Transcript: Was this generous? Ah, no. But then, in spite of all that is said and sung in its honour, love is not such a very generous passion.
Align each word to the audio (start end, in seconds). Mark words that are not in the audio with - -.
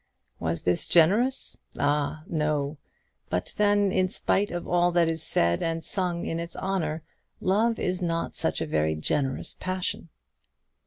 Was 0.39 0.63
this 0.63 0.87
generous? 0.87 1.57
Ah, 1.77 2.23
no. 2.25 2.79
But 3.29 3.53
then, 3.57 3.91
in 3.91 4.07
spite 4.09 4.49
of 4.49 4.67
all 4.67 4.91
that 4.93 5.07
is 5.07 5.21
said 5.21 5.61
and 5.61 5.83
sung 5.83 6.25
in 6.25 6.39
its 6.39 6.55
honour, 6.55 7.03
love 7.39 7.77
is 7.77 8.01
not 8.01 8.33
such 8.35 8.61
a 8.61 8.65
very 8.65 8.95
generous 8.95 9.53
passion. 9.53 10.09